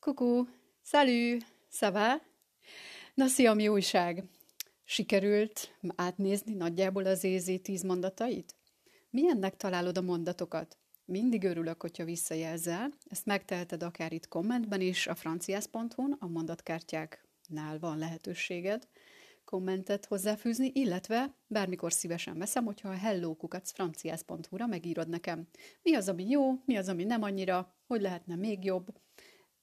[0.00, 0.46] Kuku,
[0.82, 2.20] salut, ça va?
[3.14, 4.24] Na, szia, mi újság?
[4.84, 8.54] Sikerült átnézni nagyjából az EZ tíz mondatait?
[9.10, 10.78] Milyennek találod a mondatokat?
[11.04, 12.92] Mindig örülök, hogyha visszajelzel.
[13.08, 18.88] Ezt megteheted akár itt kommentben is, a franciász.hu-n, a mondatkártyáknál van lehetőséged
[19.50, 25.48] kommentet hozzáfűzni, illetve bármikor szívesen veszem, hogyha a hellokukacfranciász.hu-ra megírod nekem.
[25.82, 28.86] Mi az, ami jó, mi az, ami nem annyira, hogy lehetne még jobb.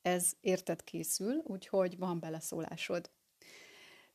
[0.07, 3.09] Ez érted készül, úgyhogy van beleszólásod.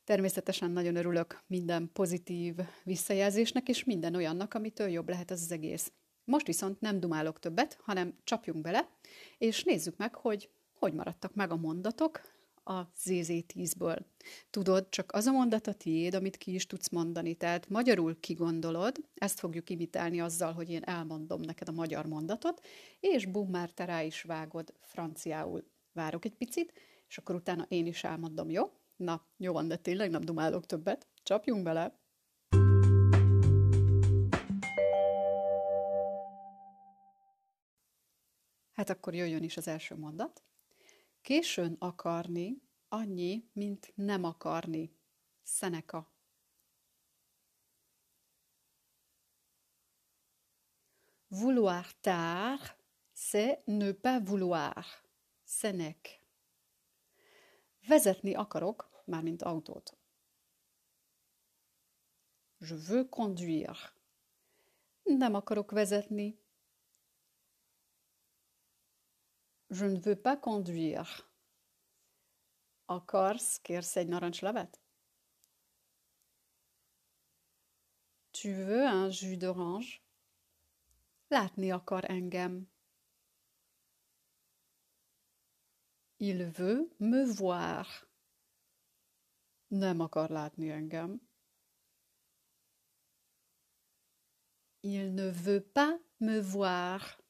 [0.03, 5.91] Természetesen nagyon örülök minden pozitív visszajelzésnek, és minden olyannak, amitől jobb lehet az, az egész.
[6.23, 8.89] Most viszont nem dumálok többet, hanem csapjunk bele,
[9.37, 12.21] és nézzük meg, hogy hogy maradtak meg a mondatok
[12.63, 13.99] a ZZ10-ből.
[14.49, 17.35] Tudod, csak az a mondat a tiéd, amit ki is tudsz mondani.
[17.35, 22.61] Tehát magyarul kigondolod, ezt fogjuk imitálni azzal, hogy én elmondom neked a magyar mondatot,
[22.99, 25.63] és bum, már te rá is vágod franciául.
[25.93, 26.73] Várok egy picit,
[27.07, 28.71] és akkor utána én is elmondom, jó?
[28.95, 31.07] Na, jó van, de tényleg nem dumálok többet.
[31.23, 32.01] Csapjunk bele!
[38.73, 40.43] Hát akkor jöjjön is az első mondat.
[41.21, 44.95] Későn akarni annyi, mint nem akarni.
[45.43, 46.11] Szeneka.
[51.27, 52.75] Vouloir tard,
[53.15, 55.02] c'est ne pas vouloir.
[55.53, 56.25] Szenek.
[57.87, 59.97] Vezetni akarok, mármint autót.
[62.59, 63.93] Je veux conduire.
[65.03, 66.39] Nem akarok vezetni.
[69.67, 71.07] Je ne veux pas conduire.
[72.85, 74.81] Akarsz, kérsz egy narancslevet?
[78.31, 80.01] Tu veux un jus d'orange?
[81.27, 82.72] Látni akar engem.
[86.29, 88.07] Il veut me voir.
[89.67, 91.21] Nem akar látni engem.
[94.79, 97.23] Il ne veut pas me voir.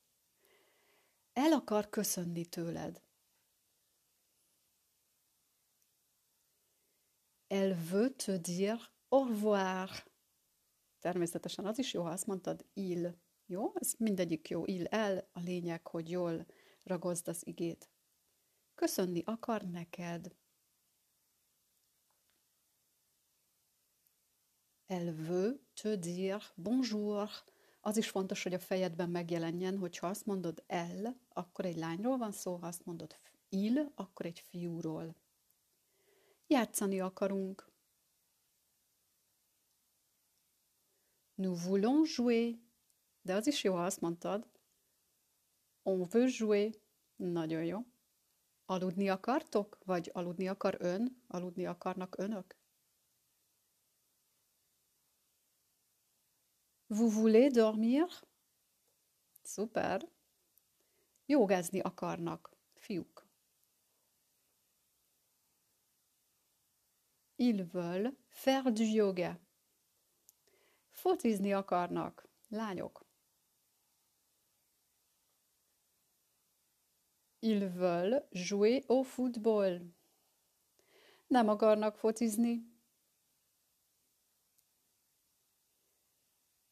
[1.34, 3.02] El akar köszönni tőled.
[7.48, 9.90] Elle veut te dire au revoir.
[11.00, 13.16] Természetesen az is jó, ha azt mondtad il.
[13.46, 13.72] Jó?
[13.76, 14.66] Ez mindegyik jó.
[14.66, 16.46] Il, el, a lényeg, hogy jól
[16.84, 17.93] ragozd az igét.
[18.76, 20.36] Köszönni akar neked.
[24.86, 27.30] Elle veut te dire bonjour.
[27.82, 32.32] Az is fontos, hogy a fejedben megjelenjen, hogyha azt mondod el, akkor egy lányról van
[32.32, 33.18] szó, ha azt mondod
[33.50, 35.16] il, akkor egy fiúról.
[36.48, 37.72] Játszani akarunk.
[41.36, 42.60] Nous voulons jouer.
[43.22, 44.48] De az is jó, ha azt mondtad.
[45.84, 46.74] On veut jouer.
[47.16, 47.93] Nagyon jó.
[48.66, 49.78] Aludni akartok?
[49.86, 51.24] Vagy aludni akar ön?
[51.28, 52.58] Aludni akarnak önök?
[56.88, 58.08] Vous voulez dormir?
[59.44, 60.10] Szuper.
[61.26, 63.28] Jogázni akarnak, fiúk.
[67.36, 69.40] Ils veulent faire du yoga.
[70.90, 73.03] Focizni akarnak, lányok.
[77.46, 79.82] Ils veulent jouer au football.
[81.28, 82.64] Nem akarnak focizni.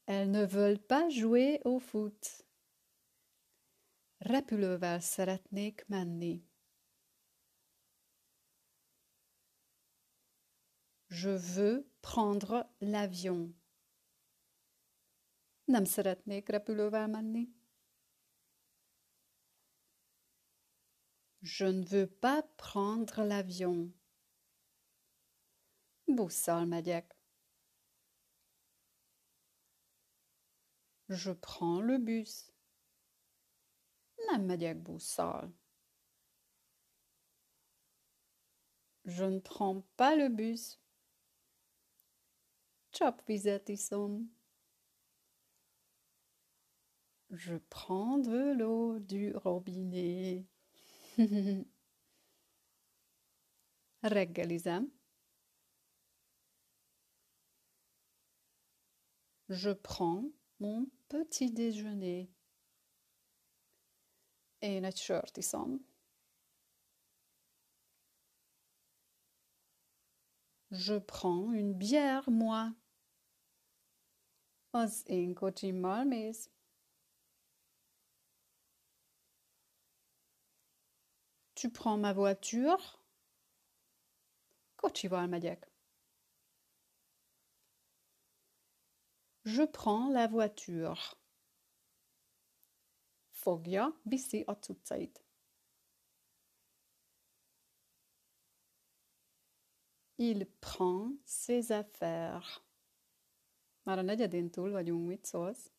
[0.06, 2.46] Elles ne veulent pas jouer au foot.
[4.18, 6.50] Repülővel szeretnék menni.
[11.08, 13.56] Je veux prendre l'avion.
[15.66, 17.61] Nem szeretnék repülővel menni.
[21.42, 23.92] Je ne veux pas prendre l'avion.
[26.08, 27.18] Busszal megyek.
[31.10, 32.52] Je prends le bus.
[34.28, 35.52] Nem megyek busszal.
[39.06, 40.78] Je ne prends pas le bus.
[42.92, 44.30] Csapvizet iszom.
[47.30, 50.51] Je prends de l'eau du robinet.
[54.04, 54.92] Reggelizem.
[59.50, 62.30] Je prends mon petit déjeuner.
[64.60, 65.86] Én egy sört iszom.
[70.70, 72.76] Je prends une bière, moi.
[74.70, 76.50] Az én kocsimmal mész.
[81.62, 83.00] Tu prends ma voiture?
[84.78, 85.68] Kocsival megyek.
[89.46, 91.20] Je prends la voiture.
[93.30, 95.14] Fogja, viszi a cuccait.
[100.18, 102.62] Il prend ses affaires.
[103.84, 105.72] Már a negyedén túl vagyunk, mit szólsz?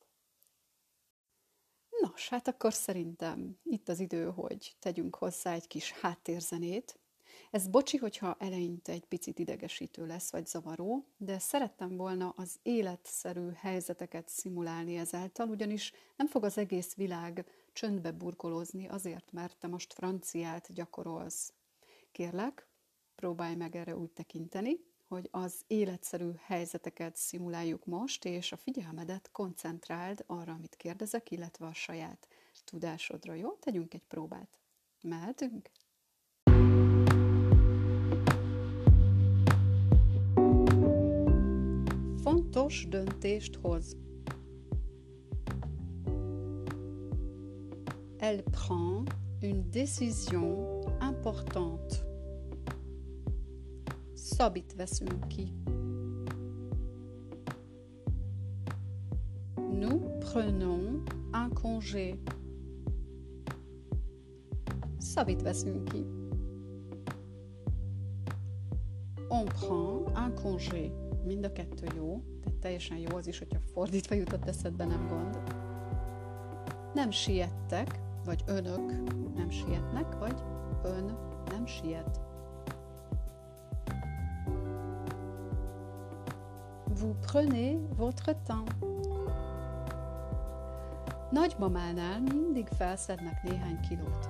[2.11, 6.99] Nos, hát akkor szerintem itt az idő, hogy tegyünk hozzá egy kis háttérzenét.
[7.51, 13.51] Ez bocsi, hogyha eleinte egy picit idegesítő lesz, vagy zavaró, de szerettem volna az életszerű
[13.55, 19.93] helyzeteket szimulálni ezáltal, ugyanis nem fog az egész világ csöndbe burkolózni azért, mert te most
[19.93, 21.53] franciát gyakorolsz.
[22.13, 22.67] Kérlek,
[23.15, 24.81] próbálj meg erre úgy tekinteni,
[25.13, 31.75] hogy az életszerű helyzeteket szimuláljuk most, és a figyelmedet koncentráld arra, amit kérdezek, illetve a
[31.75, 32.29] saját
[32.65, 33.35] tudásodra.
[33.35, 33.51] Jó?
[33.51, 34.59] Tegyünk egy próbát.
[35.03, 35.71] Mehetünk?
[42.23, 43.97] Fontos döntést hoz.
[48.19, 49.11] Elle prend
[49.41, 52.02] une décision importante.
[54.37, 55.53] Szabit veszünk ki.
[59.55, 61.03] Nous prenons
[61.33, 62.19] un congé.
[64.99, 66.07] Szabit veszünk ki.
[69.29, 70.93] On prend un congé.
[71.25, 75.43] Mind a kettő jó, de teljesen jó az is, hogyha fordítva jutott eszedbe, nem gond.
[76.95, 78.93] Nem siettek, vagy önök
[79.35, 80.43] nem sietnek, vagy
[80.85, 81.17] ön
[81.51, 82.32] nem siet.
[87.03, 88.65] Vous prenez votre temps.
[91.33, 94.29] Nagymamánál mindig felszednek néhány kilót.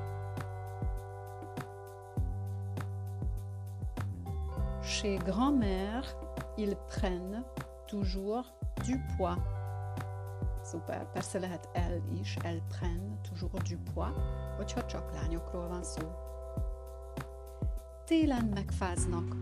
[4.82, 6.04] Chez grand-mère,
[6.56, 7.44] ils prennent
[7.86, 8.46] toujours
[8.86, 9.42] du poids.
[10.62, 12.36] Szuper, persze lehet el is,
[12.68, 14.16] prennent toujours du poids,
[14.56, 16.02] hogyha csak lányokról van szó.
[18.04, 19.36] Télen megfáznak,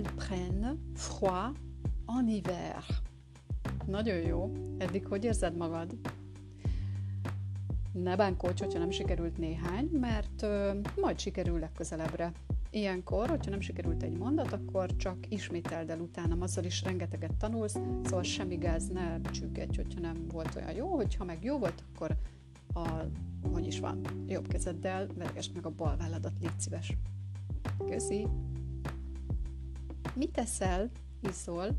[0.00, 1.56] elles prennent froid
[2.06, 2.84] en hiver.
[3.86, 4.52] Nagyon jó.
[4.78, 5.94] Eddig hogy érzed magad?
[7.92, 12.32] Ne bánkódj, hogyha nem sikerült néhány, mert ö, majd sikerül legközelebbre.
[12.70, 17.78] Ilyenkor, hogyha nem sikerült egy mondat, akkor csak ismételd el utána, azzal is rengeteget tanulsz,
[18.04, 22.16] szóval semmi gáz, ne csüggedj, hogyha nem volt olyan jó, hogyha meg jó volt, akkor
[22.74, 22.88] a,
[23.52, 26.96] hogy is van, jobb kezeddel vergesd meg a bal válladat, légy szíves.
[27.88, 28.26] Köszi!
[30.20, 30.90] Mit teszel?
[31.22, 31.70] Iszol?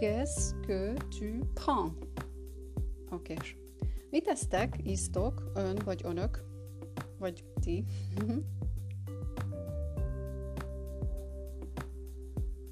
[0.00, 1.92] Qu'est-ce que tu prends?
[3.10, 3.36] Oké.
[4.10, 4.78] Mit tesztek?
[4.84, 5.50] Isztok?
[5.54, 6.44] Ön vagy önök?
[7.18, 7.84] Vagy ti?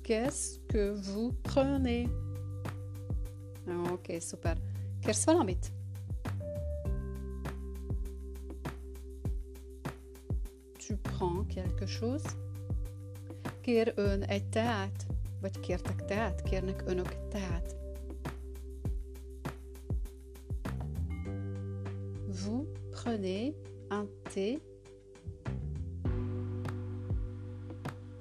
[0.03, 2.08] Qu'est-ce que vous prenez?
[3.67, 4.58] Oké, okay, szuper.
[5.00, 5.73] Kérsz valamit?
[11.81, 12.25] Quelque chose?
[13.61, 15.06] Kér ön egy teát?
[15.41, 16.43] Vagy kértek teát?
[16.43, 17.77] Kérnek önök teát?
[22.27, 23.55] Vous prenez
[23.91, 24.60] un thé?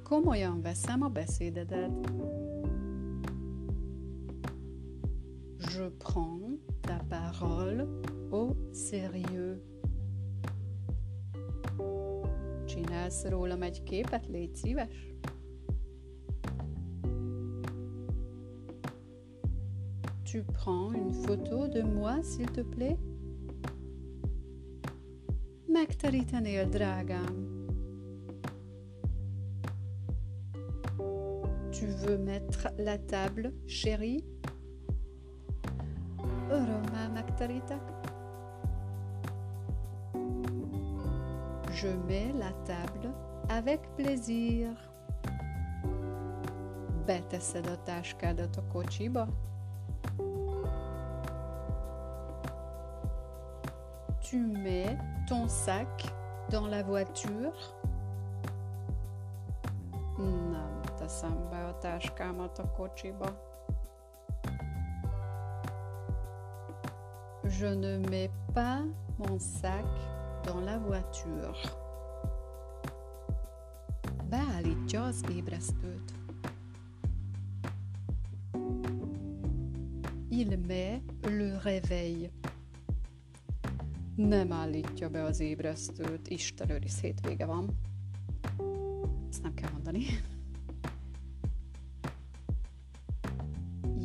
[0.04, 2.12] Komolyan veszem a beszédedet.
[5.60, 7.88] Je prends ta parole
[8.32, 9.79] au sérieux.
[20.24, 22.98] Tu prends une photo de moi, s'il te plaît?
[31.72, 34.24] Tu veux mettre la table, chérie?
[41.82, 43.14] Je mets la table
[43.48, 44.68] avec plaisir.
[47.06, 49.28] Beteszed a táskádat a kocsiba?
[54.30, 56.14] Tu mets ton sac
[56.50, 57.54] dans la voiture?
[60.52, 63.34] Nem teszem be a táskámat a.
[67.44, 68.84] Je ne mets pas
[69.18, 71.54] mon sac dans la voiture.
[74.30, 76.14] Beállítja az ébresztőt.
[80.30, 82.30] Il met le réveil.
[84.16, 86.28] Nem állítja be az ébresztőt.
[86.28, 87.78] Isten őriz, hétvége van.
[89.30, 90.04] Ezt nem kell mondani.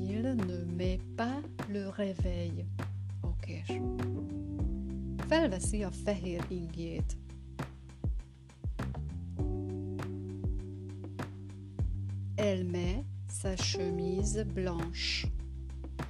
[0.08, 2.74] Il ne met pas le réveil.
[5.75, 7.16] Felveszi a fehér ingjét.
[12.35, 15.28] Elle met sa chemise blanche.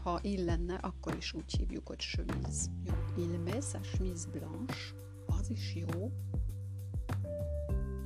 [0.03, 2.71] Ha lenne, akkor is úgy hívjuk, hogy chemise.
[2.85, 2.93] Jó.
[3.17, 4.95] Il met sa chemise blanche.
[5.27, 6.13] Az is jó.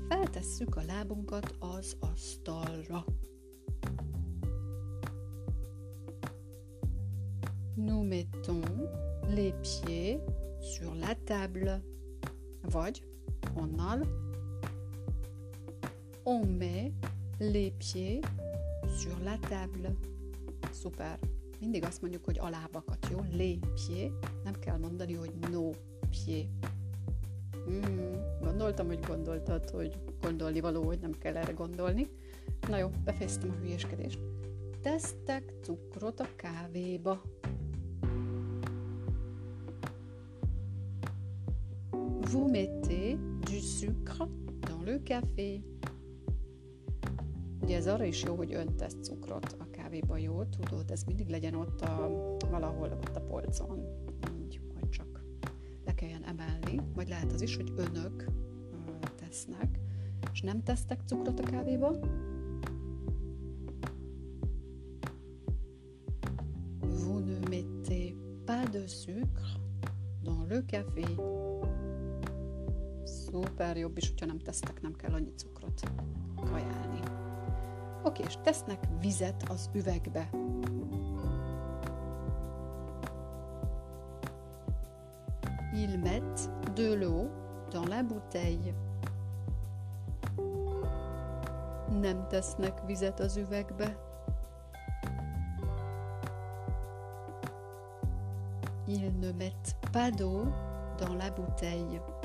[0.09, 3.05] Feltesszük a lábunkat az asztalra.
[7.75, 8.69] Nous mettons
[9.29, 11.83] les pieds sur la table.
[12.63, 13.03] Vagy
[13.55, 14.07] onnal
[16.25, 16.93] on met
[17.41, 18.21] les pieds
[18.99, 19.95] sur la table.
[20.73, 21.19] Szuper.
[21.61, 23.19] Mindig azt mondjuk, hogy a lábakat, jó?
[23.33, 24.13] Les pieds.
[24.45, 25.71] Nem kell mondani, hogy no
[26.11, 26.49] pieds.
[27.67, 32.09] Hmm, gondoltam, hogy gondoltad, hogy gondolni való, hogy nem kell erre gondolni.
[32.69, 34.19] Na jó, befejeztem a hülyéskedést.
[34.83, 37.23] Tesztek cukrot a kávéba.
[42.31, 43.17] Vous mettez
[43.47, 44.29] du sucre
[44.69, 45.63] dans le café.
[47.63, 50.45] Ugye ez arra is jó, hogy öntesz cukrot a kávéba, jó?
[50.45, 52.11] Tudod, ez mindig legyen ott a,
[52.51, 53.85] valahol ott a polcon.
[54.43, 55.25] Így, hogy csak
[55.85, 56.81] le kelljen emelni.
[56.95, 58.25] Vagy lehet az is, hogy önök
[59.17, 59.79] tesznek,
[60.33, 61.91] és nem tesztek cukrot a kávéba.
[66.81, 69.61] Vous ne mettez pas de sucre
[70.23, 71.05] dans le café.
[73.31, 75.81] Szuper, jobb is, hogyha nem tesztek, nem kell annyi cukrot
[76.37, 77.01] kajálni.
[78.03, 80.31] Oké, és tesznek vizet az üvegbe.
[85.75, 87.29] Ils mettent de l'eau
[87.71, 88.75] dans la bouteille.
[92.01, 93.97] Nem tesznek vizet az üvegbe.
[98.87, 100.45] Ils ne mettent pas d'eau
[100.97, 102.18] dans la bouteille.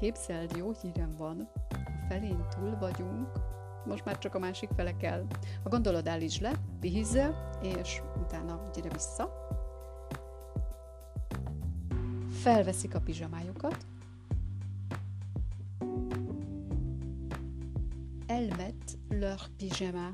[0.00, 1.48] Képzeld, jó hírem van.
[1.70, 3.28] A felén túl vagyunk,
[3.86, 5.26] most már csak a másik fele kell.
[5.62, 9.48] Ha gondolod, állítsd le, pihizze, és utána gyere vissza.
[12.30, 13.86] Felveszik a pizsamájukat.
[18.26, 20.08] Elmet leur pyjama.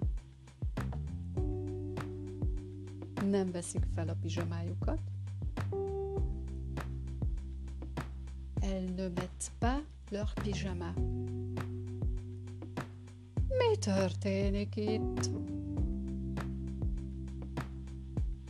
[3.25, 5.12] Nem veszik fel a pizsamájukat.
[8.97, 9.81] Ne mettent pas
[10.11, 10.93] leur pyjama.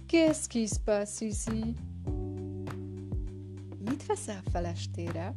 [0.09, 1.77] Qu'est-ce qui se passe ici?
[3.79, 5.33] Mit veszel fel estére?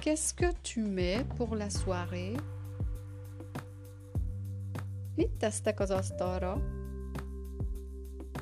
[0.00, 2.34] Qu'est-ce que tu mets pour la soirée?
[5.16, 6.56] Mit tesztek az asztalra?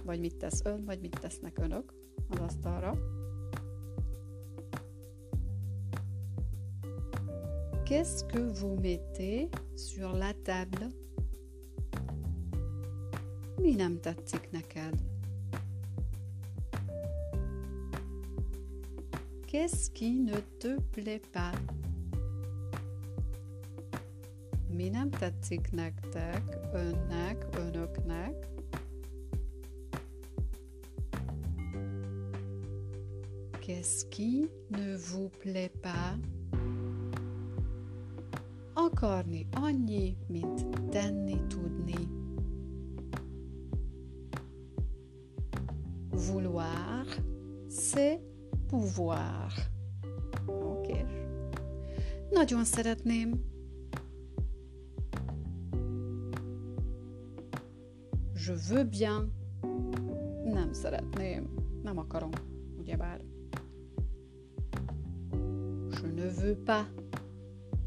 [0.04, 1.97] Vagy mit tesz ön, vagy mit tesznek önök
[2.28, 2.92] az asztalra?
[7.84, 10.88] Qu'est-ce que vous mettez sur la table?
[13.60, 14.94] Mi nem tetszik neked?
[19.46, 21.54] Qu'est-ce qui ne te plaît pas?
[24.68, 26.42] Mi nem tetszik nektek,
[26.72, 28.57] önnek, önöknek?
[33.68, 36.16] Qu'est-ce qui ne vous plaît pas?
[38.74, 42.08] Akarni annyi, mint tenni tudni.
[46.10, 47.04] Vouloir,
[47.68, 48.22] c'est
[48.68, 49.52] pouvoir.
[50.46, 51.04] Oké.
[52.32, 53.34] Nagyon szeretném.
[58.34, 59.30] Je veux bien.
[60.44, 61.48] Nem szeretném.
[61.82, 62.30] Nem akarom,
[62.78, 63.27] ugyebár.
[66.38, 66.84] Veux pas.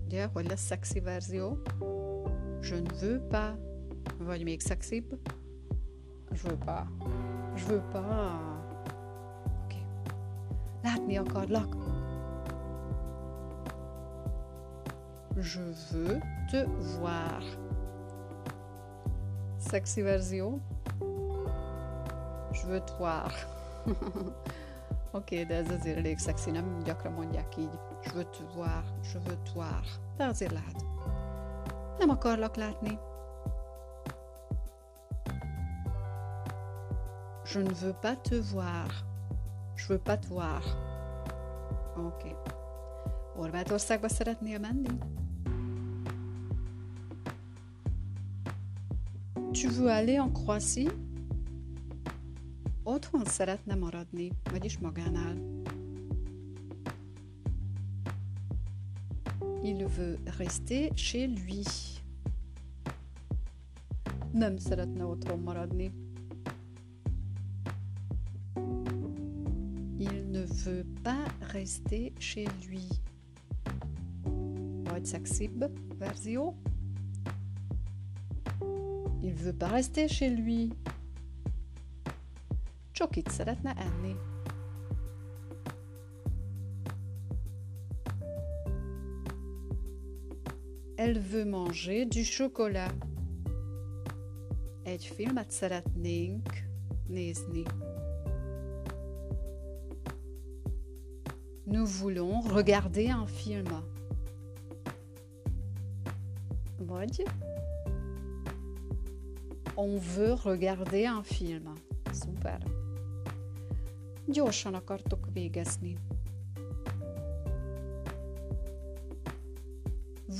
[0.05, 1.61] Ugye, hogy lesz szexi verzió?
[2.61, 3.53] Je ne veux pas.
[4.17, 5.19] Vagy még szexibb?
[6.31, 6.83] Je veux pas.
[7.55, 8.31] Je veux pas.
[9.63, 9.75] Oké.
[9.75, 9.85] Okay.
[10.83, 11.75] Látni akarlak.
[15.35, 16.65] Je veux te
[16.99, 17.43] voir.
[19.57, 20.59] Szexi verzió.
[22.51, 23.31] Je veux te voir.
[25.11, 27.79] Oké, okay, de ez azért elég szexi, nem gyakran mondják így.
[28.01, 29.83] Je veux te voir, je veux voir.
[30.17, 30.85] De azért lehet.
[31.99, 32.99] Nem akarlak látni.
[37.45, 39.05] Je ne veux pas te voir.
[39.75, 40.63] Je veux pas te voir.
[41.97, 42.05] Oké.
[42.05, 42.35] Okay.
[43.35, 44.97] Horvátországba szeretnél menni?
[49.51, 50.91] Tu veux aller en Croatie?
[52.83, 55.50] Otthon szeretne maradni, vagyis magánál.
[59.97, 61.63] Veut rester chez lui.
[64.33, 65.91] Nem szeretne otthon maradni.
[69.97, 72.87] Il ne veut pas rester chez lui.
[74.83, 75.63] Vagy szexibb
[75.97, 76.55] verzió.
[79.21, 80.71] Il veut pas rester chez lui.
[82.91, 84.15] Csokit szeretne enni.
[91.03, 92.91] Elle veut manger du chocolat.
[94.83, 96.47] Egy filmet szeretnénk
[97.07, 97.63] nézni.
[101.63, 103.83] Nous voulons regarder un film.
[106.77, 107.23] Vagy
[109.75, 111.73] On veut regarder un film.
[112.11, 112.63] Szuper.
[114.25, 115.97] Gyorsan akartok végezni.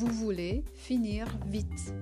[0.01, 1.93] Vous voulez finir vite.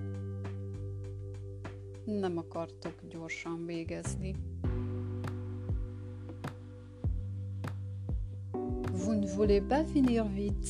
[2.05, 4.35] Nem akartok gyorsan végezni.
[8.93, 10.69] Vous ne voulez pas finir vite.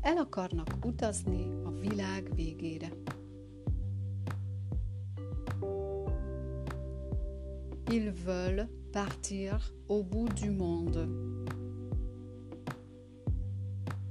[0.00, 2.92] El akarnak utazni a világ végére.
[7.90, 11.08] Ils veulent partir au bout du monde.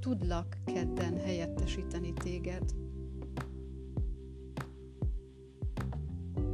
[0.00, 2.74] Tudlak kedden helyettesíteni téged.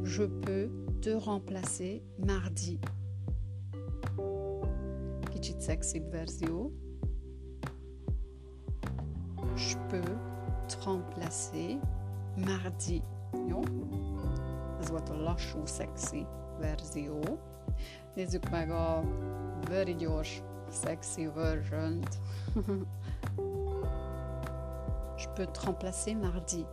[0.03, 2.79] Je peux te remplacer mardi.
[5.31, 6.73] Kicsit szexibb verzió.
[9.57, 10.17] Je peux
[10.67, 11.79] te remplacer
[12.37, 13.03] mardi.
[13.49, 13.61] Jó?
[14.81, 16.27] Ez volt a lassú, szexi
[16.61, 17.21] verzió.
[18.15, 19.05] Nézzük meg a
[19.69, 22.19] very gyors, sexy version-t.
[25.39, 26.67] Peux te remplacer mardi.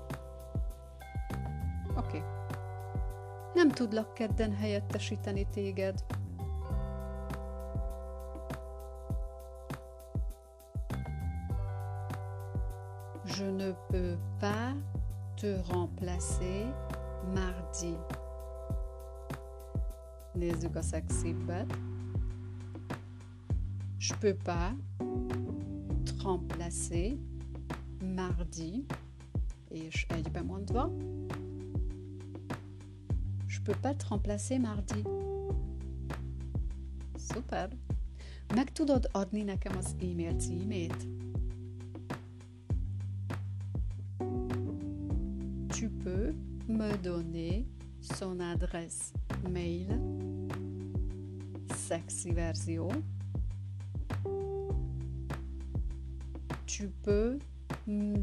[1.90, 1.98] Oké.
[1.98, 2.24] Okay.
[3.54, 4.56] Nem tudlak kedden.
[13.24, 14.74] Je ne peux pas
[15.36, 16.74] te remplacer
[17.34, 17.98] mardi.
[20.34, 21.66] Nézzük a szexibbet.
[23.98, 24.74] Je peux pas
[26.06, 27.18] te remplacer
[28.16, 28.86] mardi,
[29.70, 30.92] és egybemondva.
[33.48, 35.02] Je peux pas te remplacer mardi.
[37.18, 37.70] Szuper!
[38.54, 41.08] Meg tudod adni nekem az e-mail címét?
[45.68, 46.36] Tu peux
[46.68, 47.66] me donner
[48.00, 49.12] son adresse
[49.52, 49.88] mail
[51.88, 52.88] sexy verzió.
[56.66, 57.38] Tu peux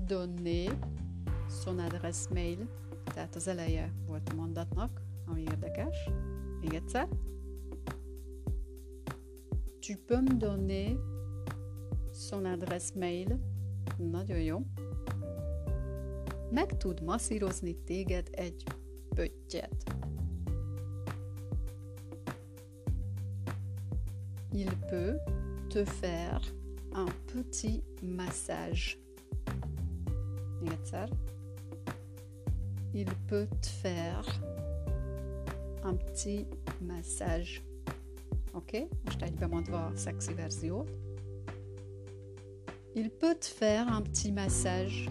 [0.06, 0.78] donner
[1.48, 2.68] son adresse mail,
[3.04, 5.96] tehát az eleje volt a mondatnak, ami érdekes.
[6.60, 7.08] Még egyszer.
[9.80, 10.96] Tu peux me donner
[12.12, 13.40] son adresse mail.
[13.96, 14.60] Nagyon jó.
[16.50, 18.62] Meg tud masszírozni téged egy
[19.14, 19.84] pöttyet.
[24.52, 25.20] Il peut
[25.68, 26.40] te faire
[26.94, 29.01] un petit massage.
[32.94, 34.24] Il peut te faire
[35.84, 36.46] un petit
[36.86, 37.62] massage.
[38.52, 38.76] Oké?
[38.76, 38.88] Okay?
[39.04, 40.90] Most egybemondva a szexi verziót.
[42.94, 45.06] Il peut te faire un petit massage.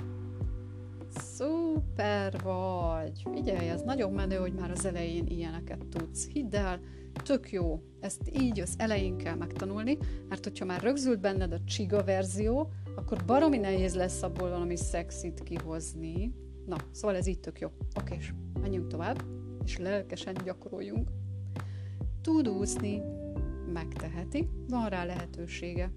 [1.15, 3.23] Szuper vagy!
[3.33, 6.27] Figyelj, ez nagyon menő, hogy már az elején ilyeneket tudsz.
[6.27, 6.79] Hidd el,
[7.23, 7.81] tök jó.
[7.99, 9.97] Ezt így az elején kell megtanulni,
[10.29, 15.43] mert hogyha már rögzült benned a csiga verzió, akkor baromi nehéz lesz abból valami szexit
[15.43, 16.33] kihozni.
[16.65, 17.69] Na, szóval ez így tök jó.
[17.99, 19.23] Oké, és menjünk tovább,
[19.65, 21.09] és lelkesen gyakoroljunk.
[22.21, 23.01] Tud úszni,
[23.73, 25.91] megteheti, van rá lehetősége.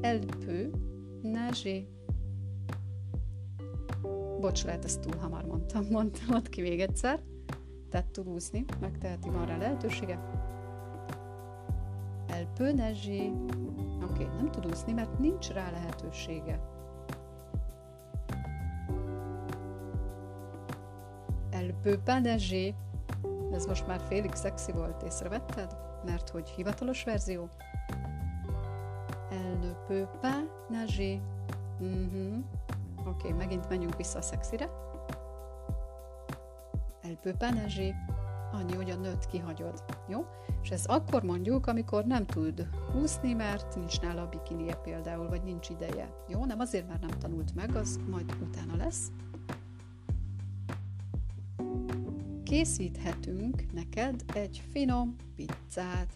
[0.00, 0.74] Elle peut
[1.22, 1.82] nager.
[4.40, 7.22] Bocs, lehet ezt túl hamar mondtam, mondtam ki még egyszer
[7.94, 10.18] tehát tud úszni, megteheti, van rá lehetősége.
[12.26, 13.83] Elle peut.
[14.14, 16.60] Oké, nem tud úszni, mert nincs rá lehetősége.
[21.50, 22.74] Elle peut pas nager.
[23.52, 25.76] Ez most már félig szexi volt, észrevetted?
[26.04, 27.48] Mert hogy hivatalos verzió.
[29.30, 31.20] Elle ne peut pas nager.
[31.78, 34.70] Oké, okay, megint menjünk vissza a szexire.
[37.02, 37.94] Elle peut pas nager.
[38.52, 39.93] Annyi, hogy a nőt kihagyod.
[40.08, 40.26] Jó?
[40.62, 42.68] És ez akkor mondjuk, amikor nem tud
[43.02, 46.14] úszni, mert nincs nála a bikinie például, vagy nincs ideje.
[46.28, 46.44] Jó?
[46.44, 49.12] Nem azért, mert nem tanult meg, az majd utána lesz.
[52.42, 56.12] Készíthetünk neked egy finom pizzát.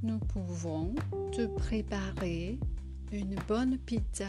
[0.00, 0.92] Nous pouvons
[1.30, 2.58] te préparer
[3.12, 4.26] une bonne pizza.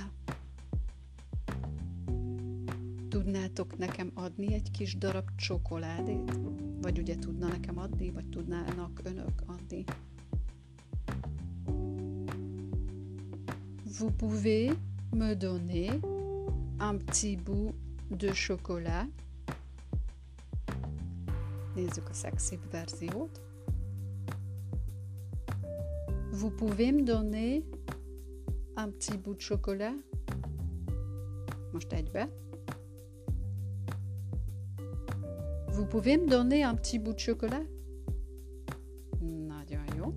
[3.14, 6.40] Tudnátok nekem adni egy kis darab csokoládét?
[6.82, 9.84] Vagy ugye tudna nekem adni, vagy tudnának önök adni?
[13.98, 14.76] Vous pouvez
[15.10, 16.00] me donner
[16.80, 17.76] un petit bout
[18.18, 19.08] de chocolat.
[21.76, 23.42] Nézzük a szexibb verziót.
[26.32, 27.62] Vous pouvez me donner
[28.76, 29.96] un petit bout de chocolat?
[31.72, 32.42] Most egybe.
[35.84, 37.66] Vous pouvez me donner un petit bout de chocolat?
[39.22, 40.14] Nagyon jó.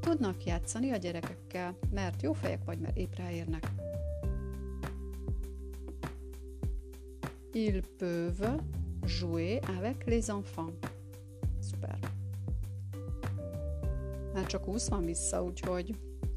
[0.00, 3.70] Tudnak játszani a gyerekekkel, mert jó fejek vagy, mert épp ráérnek.
[7.52, 8.60] Ils peuvent
[9.04, 10.72] jouer avec les enfants.
[11.60, 11.98] Szuper.
[14.34, 15.94] Már csak 20 van vissza, úgyhogy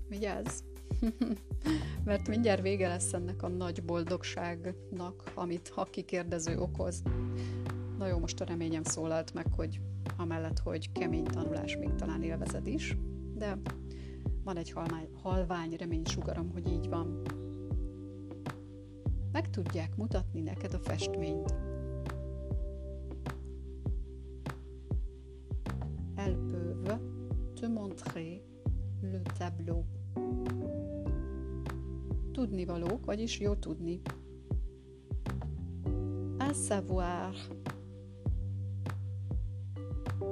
[0.07, 0.59] vigyázz.
[2.05, 7.03] Mert mindjárt vége lesz ennek a nagy boldogságnak, amit a kikérdező okoz.
[8.01, 9.81] Na jó, most a reményem szólalt meg, hogy
[10.17, 12.97] amellett, hogy kemény tanulás még talán élvezed is,
[13.35, 13.57] de
[14.43, 17.21] van egy halvány, halvány reménysugaram, hogy így van.
[19.31, 21.55] Meg tudják mutatni neked a festményt.
[26.15, 27.01] Elles peuvent
[27.59, 28.41] te montrer
[29.01, 29.83] le tableau.
[32.31, 34.01] Tudnivalók, vagyis jó tudni.
[36.37, 37.33] À savoir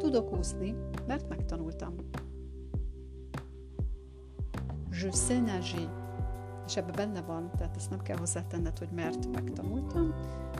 [0.09, 0.75] Tudok úszni,
[1.07, 1.95] mert megtanultam.
[4.91, 5.89] Je sais nager.
[6.65, 10.13] És ebben benne van, tehát ezt nem kell hozzátenned, hogy mert megtanultam,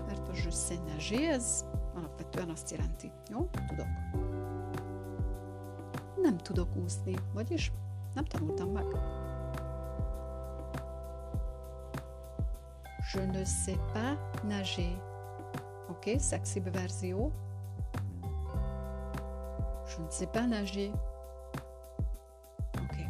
[0.08, 3.12] mert a je sais nager, ez alapvetően azt jelenti.
[3.30, 3.50] Jó?
[3.68, 3.88] Tudok.
[6.22, 7.72] Nem tudok úszni, vagyis
[8.14, 8.86] nem tanultam meg.
[13.14, 15.02] Je ne sais pas nager.
[15.90, 17.32] Oké, okay, szexibb verzió,
[20.00, 20.92] Je ne sais pas nager.
[22.74, 22.84] Oké.
[22.84, 23.06] Okay.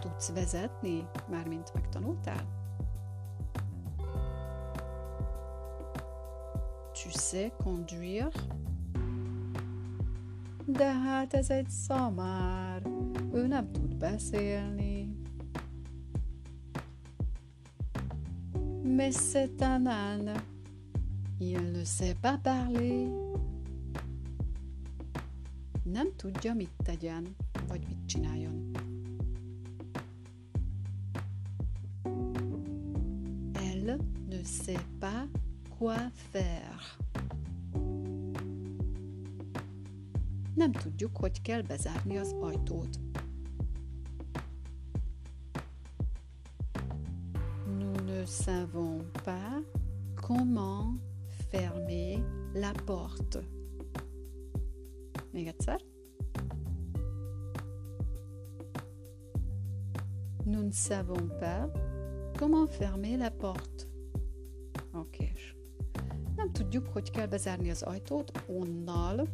[0.00, 2.46] Tudsz vezetni, mármint megtanultál?
[6.92, 8.30] Tu sais conduire?
[10.66, 12.82] De hát ez egy szamár.
[13.32, 15.16] Ő nem tud beszélni.
[18.84, 20.44] Mais c'est un âne.
[21.38, 23.29] Il ne sait pas parler
[25.92, 27.36] nem tudja, mit tegyen,
[27.68, 28.70] vagy mit csináljon.
[33.54, 33.96] Elle
[34.28, 35.28] ne sait pas
[35.78, 36.98] quoi faire.
[40.54, 43.00] Nem tudjuk, hogy kell bezárni az ajtót.
[47.78, 49.62] Nous ne savons pas
[50.14, 51.00] comment
[51.50, 52.18] fermer
[52.52, 53.59] la porte.
[55.40, 55.80] Még egyszer.
[60.44, 61.70] Nous ne savons pas
[62.38, 63.84] comment fermer la porte.
[64.92, 65.32] Oké.
[66.36, 69.28] Nem tudjuk, hogy kell bezárni az ajtót onnal.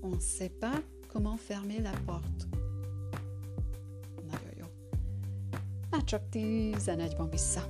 [0.00, 2.44] On ne sait pas comment fermer la porte.
[4.30, 4.66] Nagyon jó.
[5.90, 7.60] Már csak 11 van vissza.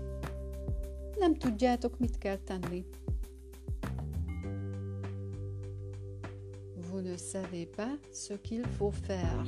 [1.18, 2.84] Nem tudjátok, mit kell tenni.
[7.16, 9.46] Savez pas ce qu'il faut faire.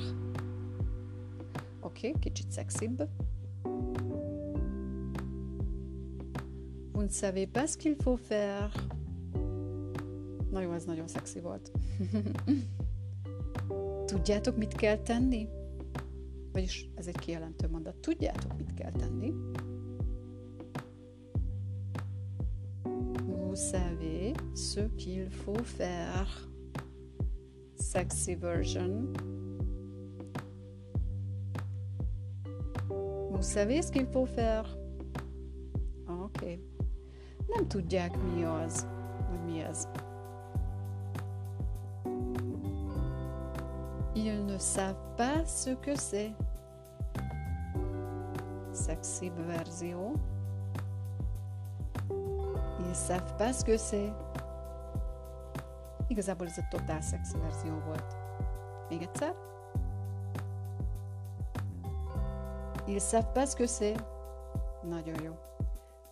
[1.82, 3.02] Oké, okay, kicsit szexibb.
[6.92, 8.72] Vous ne savez pas ce qu'il faut faire.
[10.50, 11.70] Na jó, ez nagyon szexi volt.
[14.06, 15.48] Tudjátok, mit kell tenni?
[16.52, 17.96] Vagyis ez egy kijelentő mondat.
[17.96, 19.32] Tudjátok, mit kell tenni?
[23.26, 26.49] Vous savez ce qu'il faut faire
[27.92, 29.08] sexy version.
[33.32, 34.64] Vous savez ce qu'il faut faire?
[36.06, 36.60] Okay.
[37.48, 38.86] Nem tudják, mi az.
[44.14, 46.32] Ils ne savent pas ce que c'est.
[48.72, 50.14] Szexibb verzió.
[52.88, 54.12] Ils savent pas ce que c'est.
[56.10, 58.16] Igazából ez a totál szexi verzió volt.
[58.88, 59.34] Még egyszer.
[62.98, 64.04] Ce que c'est.
[64.82, 65.38] Nagyon jó.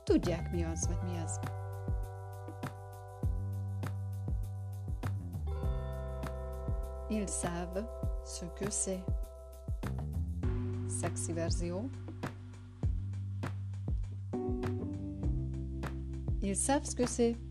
[0.04, 1.40] Tudják mi az, vagy mi az.
[7.08, 7.88] Ils savent
[8.24, 9.04] ce que c'est.
[11.00, 11.90] Szexi verzió.
[16.40, 17.47] Ils savent ce que c'est.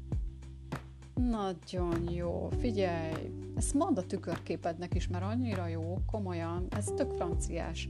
[1.18, 3.32] Nagyon jó, figyelj!
[3.56, 7.88] Ezt mondd a tükörképednek is, mert annyira jó, komolyan, ez tök franciás.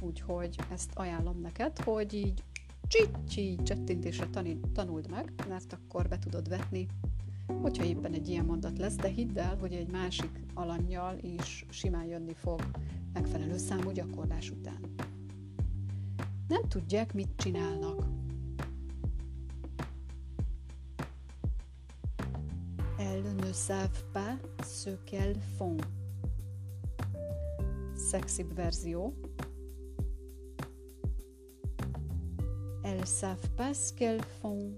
[0.00, 2.42] Úgyhogy ezt ajánlom neked, hogy így
[2.86, 4.26] csicsi csettintésre
[4.72, 6.86] tanuld meg, mert akkor be tudod vetni,
[7.62, 12.04] hogyha éppen egy ilyen mondat lesz, de hidd el, hogy egy másik alanyjal is simán
[12.04, 12.60] jönni fog
[13.12, 14.80] megfelelő számú gyakorlás után.
[16.48, 18.23] Nem tudják, mit csinálnak.
[23.14, 25.76] Elles ne savent pas ce qu'elles font.
[27.94, 29.14] Szexibb verzió.
[32.82, 34.74] Elles savent pas ce qu'elles font.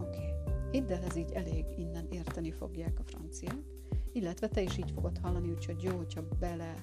[0.00, 0.18] Oké.
[0.18, 0.32] Okay.
[0.72, 3.58] Hidd ez így elég, innen érteni fogják a franciák.
[4.12, 6.74] Illetve te is így fogod hallani, úgyhogy jó, hogyha bele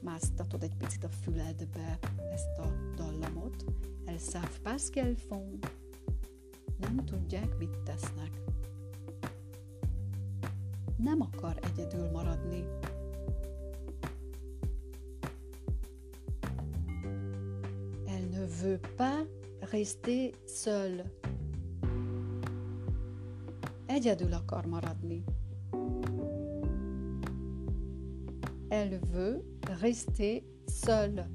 [0.00, 1.98] másztatod egy picit a füledbe
[2.32, 3.64] ezt a dallamot.
[4.04, 5.72] Elles savent pas ce qu'elles font.
[6.78, 8.46] Nem tudják, mit tesznek
[10.98, 12.64] nem akar egyedül maradni.
[18.06, 19.26] Elle ne veut pas
[19.70, 21.04] rester seule.
[23.86, 25.24] Egyedül akar maradni.
[28.68, 29.44] Elle veut
[29.80, 31.30] rester seule.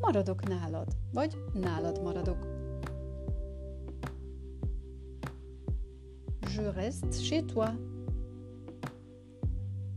[0.00, 2.57] Maradok nálad, vagy nálad maradok.
[6.58, 7.72] Je reste chez toi.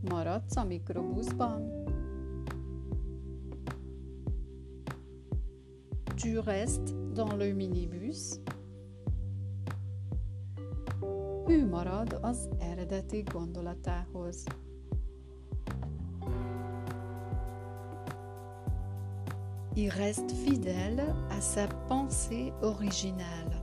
[0.00, 1.62] Maradsz a mikrobuszban.
[6.16, 8.38] Tu restes dans le minibus.
[11.48, 14.44] Ő marad az eredeti gondolatához.
[19.74, 23.61] Il reste fidèle à sa pensée originale.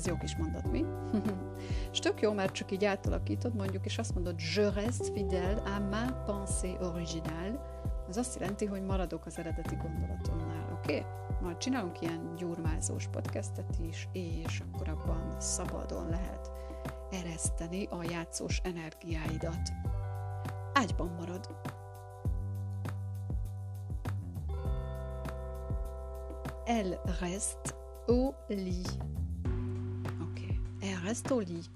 [0.00, 0.84] Ez jó kis mondat, mi?
[1.92, 5.78] és tök jó, mert csak így átalakítod, mondjuk, és azt mondod, je reste fidèle à
[5.90, 10.98] ma pensée originale, az azt jelenti, hogy maradok az eredeti gondolatomnál, oké?
[10.98, 11.10] Okay?
[11.42, 16.50] Majd csinálunk ilyen gyurmázós podcastet is, és akkor abban szabadon lehet
[17.10, 19.72] ereszteni a játszós energiáidat.
[20.72, 21.48] Ágyban marad.
[26.64, 27.74] Elle reste
[28.06, 29.19] au lit
[31.10, 31.70] reste au lit.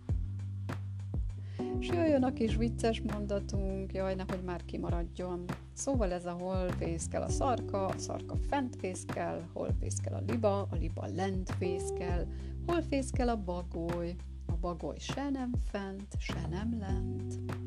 [1.78, 5.44] És jöjjön a kis vicces mondatunk, jaj, nehogy már kimaradjon.
[5.72, 10.60] Szóval ez a hol fészkel a szarka, a szarka fent fészkel, hol fészkel a liba,
[10.60, 12.26] a liba lent fészkel,
[12.66, 14.14] hol fészkel a bagoly,
[14.46, 17.62] a bagoly se nem fent, se nem lent.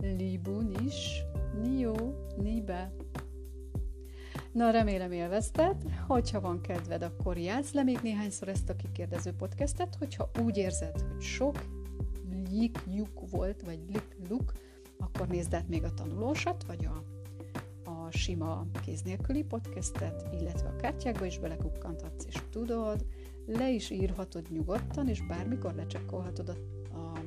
[0.00, 1.26] Libu niche
[1.62, 1.94] ni o,
[2.36, 2.92] ni ba.
[4.52, 5.76] Na, remélem élvezted.
[6.06, 11.00] Hogyha van kedved, akkor játsz le még néhányszor ezt a kikérdező podcastet, hogyha úgy érzed,
[11.00, 11.54] hogy sok
[12.86, 13.78] lyuk volt, vagy
[14.28, 14.52] luk,
[14.98, 17.04] akkor nézd át még a tanulósat, vagy a,
[17.90, 23.04] a sima kéz nélküli podcastet, illetve a kártyákba is belekukkanthatsz, és tudod,
[23.46, 26.56] le is írhatod nyugodtan, és bármikor lecsekkolhatod a,
[26.96, 27.18] a,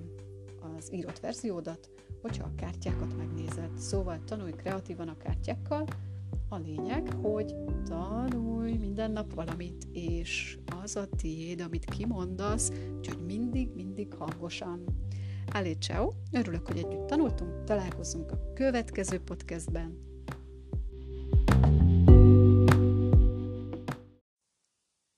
[0.77, 1.89] az írott verziódat,
[2.23, 3.77] hogyha a kártyákat megnézed.
[3.77, 5.85] Szóval tanulj kreatívan a kártyákkal,
[6.49, 7.55] a lényeg, hogy
[7.85, 14.83] tanulj minden nap valamit, és az a tiéd, amit kimondasz, úgyhogy mindig, mindig hangosan.
[15.51, 16.11] Allez, ciao!
[16.31, 19.97] Örülök, hogy együtt tanultunk, találkozunk a következő podcastben.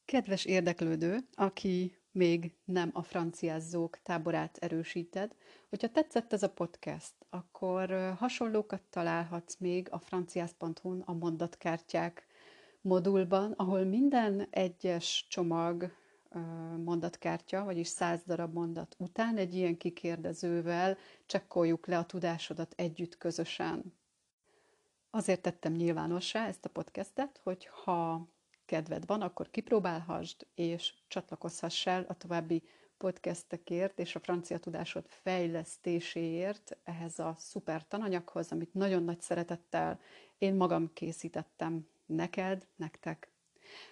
[0.05, 5.35] Kedves érdeklődő, aki még nem a franciázzók táborát erősíted,
[5.69, 12.27] hogyha tetszett ez a podcast, akkor hasonlókat találhatsz még a franciász.hu-n a mondatkártyák
[12.81, 15.91] modulban, ahol minden egyes csomag
[16.83, 23.93] mondatkártya, vagyis száz darab mondat után egy ilyen kikérdezővel csekkoljuk le a tudásodat együtt közösen.
[25.09, 28.27] Azért tettem nyilvánossá ezt a podcastet, hogy ha
[28.65, 32.63] kedved van, akkor kipróbálhassd, és csatlakozhass el a további
[32.97, 39.99] podcastekért és a francia tudásod fejlesztéséért ehhez a szuper tananyaghoz, amit nagyon nagy szeretettel
[40.37, 43.29] én magam készítettem neked, nektek.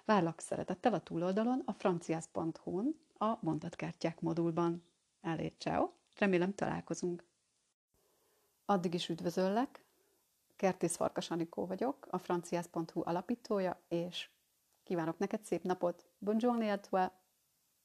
[0.05, 4.83] Várlak szeretettel a túloldalon a franciász.hu-n a mondatkártyák modulban.
[5.21, 5.89] Elé, ciao!
[6.17, 7.23] Remélem találkozunk.
[8.65, 9.83] Addig is üdvözöllek,
[10.55, 14.29] Kertész Farkas Anikó vagyok, a franciász.hu alapítója, és
[14.83, 16.05] kívánok neked szép napot.
[16.17, 17.22] Buongiorno a toi!